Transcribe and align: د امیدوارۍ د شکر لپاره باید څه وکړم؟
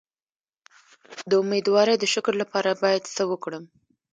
د 1.29 1.31
امیدوارۍ 1.43 1.95
د 1.99 2.05
شکر 2.13 2.33
لپاره 2.41 2.79
باید 2.83 3.03
څه 3.15 3.23
وکړم؟ 3.31 3.63